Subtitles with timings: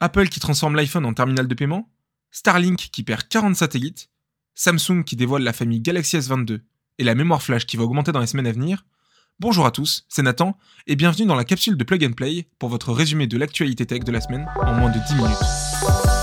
[0.00, 1.90] Apple qui transforme l'iPhone en terminal de paiement,
[2.30, 4.10] Starlink qui perd 40 satellites,
[4.54, 6.60] Samsung qui dévoile la famille Galaxy S22
[6.98, 8.84] et la mémoire flash qui va augmenter dans les semaines à venir.
[9.38, 10.56] Bonjour à tous, c'est Nathan
[10.86, 14.00] et bienvenue dans la capsule de Plug and Play pour votre résumé de l'actualité tech
[14.00, 16.15] de la semaine en moins de 10 minutes.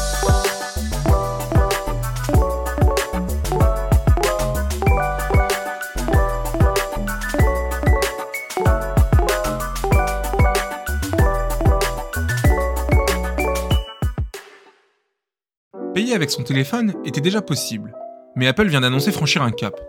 [15.94, 17.96] Payer avec son téléphone était déjà possible,
[18.36, 19.80] mais Apple vient d'annoncer franchir un cap.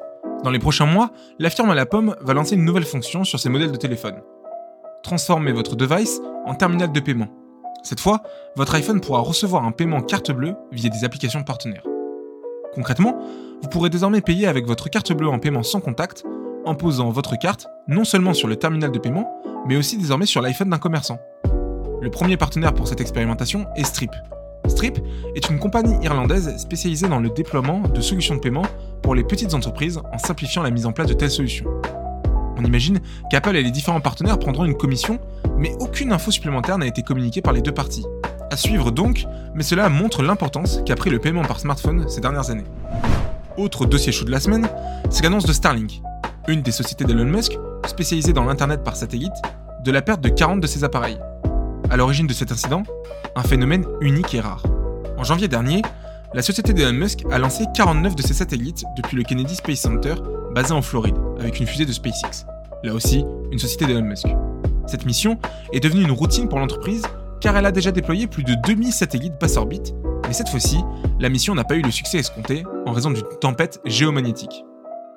[0.42, 3.40] Dans les prochains mois, la firme à la pomme va lancer une nouvelle fonction sur
[3.40, 4.20] ses modèles de téléphone.
[5.02, 7.28] Transformez votre device en terminal de paiement.
[7.82, 8.20] Cette fois,
[8.54, 11.86] votre iPhone pourra recevoir un paiement carte bleue via des applications partenaires.
[12.74, 13.18] Concrètement,
[13.62, 16.22] vous pourrez désormais payer avec votre carte bleue en paiement sans contact
[16.66, 20.42] en posant votre carte non seulement sur le terminal de paiement, mais aussi désormais sur
[20.42, 21.18] l'iPhone d'un commerçant.
[22.02, 24.10] Le premier partenaire pour cette expérimentation est Strip,
[24.66, 24.98] Strip
[25.34, 28.64] est une compagnie irlandaise spécialisée dans le déploiement de solutions de paiement
[29.02, 31.66] pour les petites entreprises en simplifiant la mise en place de telles solutions.
[32.56, 35.18] On imagine qu'Apple et les différents partenaires prendront une commission,
[35.58, 38.06] mais aucune info supplémentaire n'a été communiquée par les deux parties.
[38.50, 42.50] À suivre donc, mais cela montre l'importance qu'a pris le paiement par smartphone ces dernières
[42.50, 42.64] années.
[43.56, 44.68] Autre dossier chaud de la semaine,
[45.10, 46.00] c'est l'annonce de Starlink,
[46.48, 49.34] une des sociétés d'Elon Musk spécialisée dans l'Internet par satellite,
[49.84, 51.18] de la perte de 40 de ses appareils.
[51.90, 52.82] À l'origine de cet incident,
[53.36, 54.62] un phénomène unique et rare.
[55.18, 55.82] En janvier dernier,
[56.32, 60.14] la société d'Elon Musk a lancé 49 de ses satellites depuis le Kennedy Space Center,
[60.54, 62.46] basé en Floride, avec une fusée de SpaceX.
[62.82, 64.26] Là aussi, une société d'Elon Musk.
[64.86, 65.38] Cette mission
[65.72, 67.02] est devenue une routine pour l'entreprise
[67.40, 69.94] car elle a déjà déployé plus de 2000 satellites basse orbite,
[70.26, 70.78] mais cette fois-ci,
[71.20, 74.64] la mission n'a pas eu le succès escompté en raison d'une tempête géomagnétique.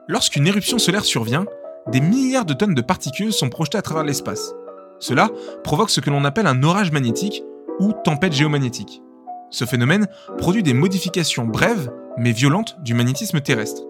[0.09, 1.45] Lorsqu'une éruption solaire survient,
[1.91, 4.53] des milliards de tonnes de particules sont projetées à travers l'espace.
[4.99, 5.29] Cela
[5.63, 7.43] provoque ce que l'on appelle un orage magnétique
[7.79, 9.01] ou tempête géomagnétique.
[9.49, 13.83] Ce phénomène produit des modifications brèves mais violentes du magnétisme terrestre.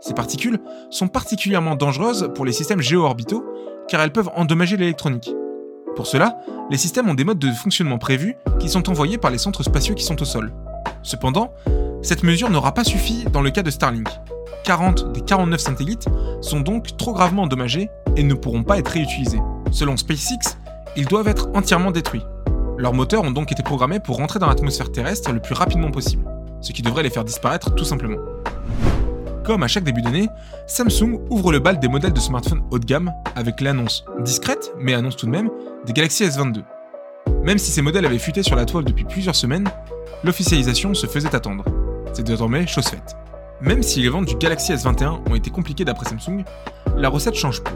[0.00, 0.58] Ces particules
[0.90, 3.44] sont particulièrement dangereuses pour les systèmes géo-orbitaux
[3.88, 5.34] car elles peuvent endommager l'électronique.
[5.96, 6.38] Pour cela,
[6.70, 9.94] les systèmes ont des modes de fonctionnement prévus qui sont envoyés par les centres spatiaux
[9.94, 10.52] qui sont au sol.
[11.02, 11.52] Cependant,
[12.02, 14.08] cette mesure n'aura pas suffi dans le cas de Starlink.
[14.64, 16.06] 40 des 49 satellites
[16.42, 19.40] sont donc trop gravement endommagés et ne pourront pas être réutilisés.
[19.70, 20.56] Selon SpaceX,
[20.96, 22.24] ils doivent être entièrement détruits.
[22.78, 26.24] Leurs moteurs ont donc été programmés pour rentrer dans l'atmosphère terrestre le plus rapidement possible,
[26.60, 28.18] ce qui devrait les faire disparaître tout simplement.
[29.44, 30.28] Comme à chaque début d'année,
[30.66, 34.94] Samsung ouvre le bal des modèles de smartphones haut de gamme avec l'annonce discrète, mais
[34.94, 35.50] annonce tout de même,
[35.86, 36.62] des Galaxy S22.
[37.44, 39.68] Même si ces modèles avaient fuité sur la toile depuis plusieurs semaines,
[40.24, 41.64] l'officialisation se faisait attendre.
[42.12, 43.16] C'est désormais chose faite.
[43.60, 46.42] Même si les ventes du Galaxy S21 ont été compliquées d'après Samsung,
[46.96, 47.72] la recette change peu.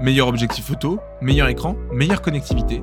[0.00, 2.82] Meilleur objectif photo, meilleur écran, meilleure connectivité,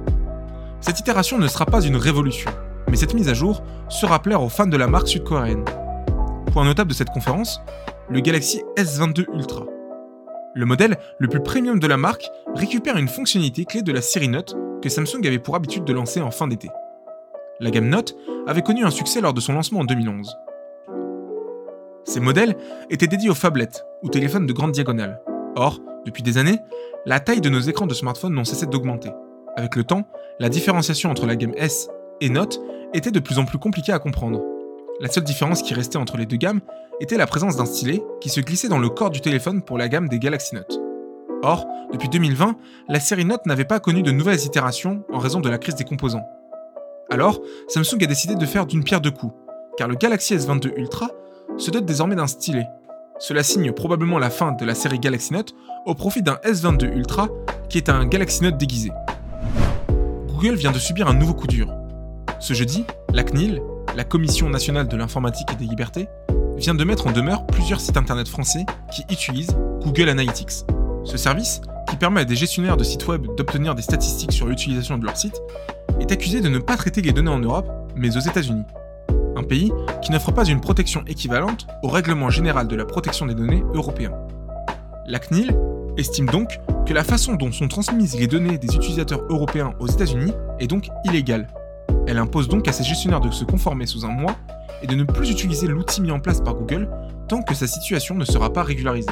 [0.79, 2.51] cette itération ne sera pas une révolution,
[2.89, 5.65] mais cette mise à jour sera plaire aux fans de la marque sud-coréenne.
[6.51, 7.61] Point notable de cette conférence,
[8.09, 9.65] le Galaxy S22 Ultra.
[10.53, 14.27] Le modèle le plus premium de la marque récupère une fonctionnalité clé de la série
[14.27, 16.69] Note que Samsung avait pour habitude de lancer en fin d'été.
[17.59, 20.37] La gamme Note avait connu un succès lors de son lancement en 2011.
[22.05, 22.55] Ces modèles
[22.91, 25.19] étaient dédiés aux phablettes, ou téléphones de grande diagonale.
[25.55, 26.57] Or, depuis des années,
[27.05, 29.11] la taille de nos écrans de smartphone n'ont cessé d'augmenter.
[29.55, 30.07] Avec le temps,
[30.39, 31.89] la différenciation entre la gamme S
[32.21, 32.59] et Note
[32.93, 34.41] était de plus en plus compliquée à comprendre.
[34.99, 36.61] La seule différence qui restait entre les deux gammes
[37.01, 39.89] était la présence d'un stylet qui se glissait dans le corps du téléphone pour la
[39.89, 40.79] gamme des Galaxy Note.
[41.43, 42.55] Or, depuis 2020,
[42.87, 45.83] la série Note n'avait pas connu de nouvelles itérations en raison de la crise des
[45.83, 46.25] composants.
[47.09, 49.33] Alors, Samsung a décidé de faire d'une pierre deux coups,
[49.77, 51.09] car le Galaxy S22 Ultra
[51.57, 52.67] se dote désormais d'un stylet.
[53.19, 55.55] Cela signe probablement la fin de la série Galaxy Note
[55.87, 57.29] au profit d'un S22 Ultra
[57.67, 58.91] qui est un Galaxy Note déguisé.
[60.27, 61.67] Google vient de subir un nouveau coup dur.
[62.39, 63.59] Ce jeudi, la CNIL,
[63.95, 66.07] la Commission nationale de l'informatique et des libertés,
[66.57, 70.65] vient de mettre en demeure plusieurs sites internet français qui utilisent Google Analytics.
[71.03, 74.99] Ce service, qui permet à des gestionnaires de sites web d'obtenir des statistiques sur l'utilisation
[74.99, 75.41] de leur site,
[75.99, 78.65] est accusé de ne pas traiter les données en Europe, mais aux États-Unis.
[79.37, 83.35] Un pays qui n'offre pas une protection équivalente au règlement général de la protection des
[83.35, 84.11] données européen.
[85.05, 85.55] La CNIL
[85.95, 90.33] estime donc que la façon dont sont transmises les données des utilisateurs européens aux États-Unis
[90.59, 91.47] est donc illégale.
[92.07, 94.35] Elle impose donc à ses gestionnaires de se conformer sous un mois
[94.81, 96.89] et de ne plus utiliser l'outil mis en place par Google
[97.27, 99.11] tant que sa situation ne sera pas régularisée.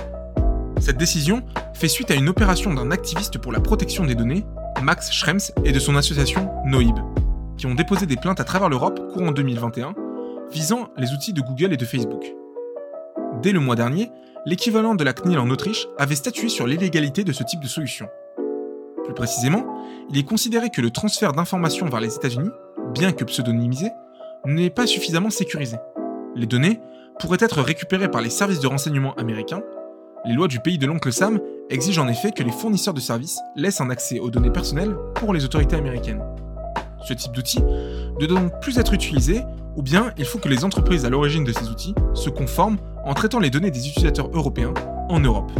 [0.79, 1.43] Cette décision
[1.75, 4.43] fait suite à une opération d'un activiste pour la protection des données,
[4.81, 6.97] Max Schrems, et de son association Noib,
[7.57, 9.93] qui ont déposé des plaintes à travers l'Europe courant 2021
[10.51, 12.25] visant les outils de Google et de Facebook.
[13.41, 14.11] Dès le mois dernier,
[14.45, 18.07] l'équivalent de la CNIL en Autriche avait statué sur l'illégalité de ce type de solution.
[19.03, 19.65] Plus précisément,
[20.09, 22.49] il est considéré que le transfert d'informations vers les États-Unis
[22.93, 23.91] bien que pseudonymisée,
[24.45, 25.77] n'est pas suffisamment sécurisée.
[26.35, 26.79] Les données
[27.19, 29.61] pourraient être récupérées par les services de renseignement américains.
[30.25, 31.39] Les lois du pays de l'oncle Sam
[31.69, 35.33] exigent en effet que les fournisseurs de services laissent un accès aux données personnelles pour
[35.33, 36.23] les autorités américaines.
[37.07, 39.43] Ce type d'outil ne doit donc plus être utilisé,
[39.75, 43.13] ou bien il faut que les entreprises à l'origine de ces outils se conforment en
[43.13, 44.73] traitant les données des utilisateurs européens
[45.09, 45.51] en Europe.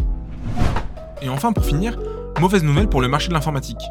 [1.22, 1.98] Et enfin, pour finir,
[2.40, 3.82] mauvaise nouvelle pour le marché de l'informatique.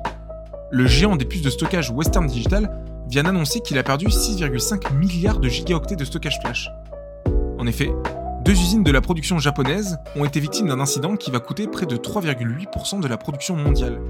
[0.70, 2.70] Le géant des puces de stockage Western Digital
[3.08, 6.70] vient d'annoncer qu'il a perdu 6,5 milliards de gigaoctets de stockage flash.
[7.58, 7.92] En effet,
[8.44, 11.86] deux usines de la production japonaise ont été victimes d'un incident qui va coûter près
[11.86, 14.00] de 3,8% de la production mondiale.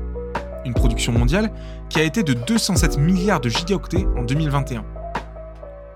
[0.64, 1.52] Une production mondiale
[1.88, 4.84] qui a été de 207 milliards de gigaoctets en 2021.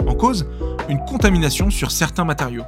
[0.09, 0.47] En cause,
[0.89, 2.65] une contamination sur certains matériaux.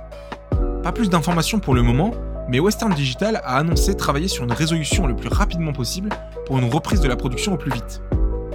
[0.82, 2.12] Pas plus d'informations pour le moment,
[2.48, 6.10] mais Western Digital a annoncé travailler sur une résolution le plus rapidement possible
[6.46, 8.02] pour une reprise de la production au plus vite.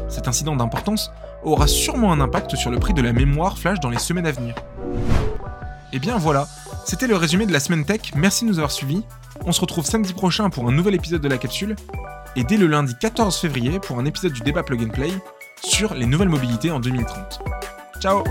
[0.07, 1.11] Cet incident d'importance
[1.43, 4.31] aura sûrement un impact sur le prix de la mémoire flash dans les semaines à
[4.31, 4.53] venir.
[5.91, 6.47] Et eh bien voilà,
[6.85, 9.03] c'était le résumé de la semaine tech, merci de nous avoir suivis.
[9.45, 11.75] On se retrouve samedi prochain pour un nouvel épisode de la capsule,
[12.35, 15.11] et dès le lundi 14 février pour un épisode du débat Plug and Play
[15.63, 17.39] sur les nouvelles mobilités en 2030.
[18.01, 18.23] Ciao